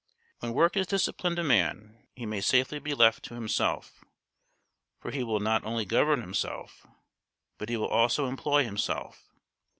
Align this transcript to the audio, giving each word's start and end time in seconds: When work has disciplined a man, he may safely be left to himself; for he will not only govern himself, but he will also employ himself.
When 0.39 0.53
work 0.55 0.73
has 0.73 0.87
disciplined 0.87 1.37
a 1.37 1.43
man, 1.43 2.07
he 2.15 2.25
may 2.25 2.41
safely 2.41 2.79
be 2.79 2.95
left 2.95 3.23
to 3.25 3.35
himself; 3.35 4.03
for 4.99 5.11
he 5.11 5.21
will 5.21 5.39
not 5.39 5.63
only 5.63 5.85
govern 5.85 6.21
himself, 6.21 6.87
but 7.59 7.69
he 7.69 7.77
will 7.77 7.87
also 7.89 8.25
employ 8.25 8.63
himself. 8.63 9.29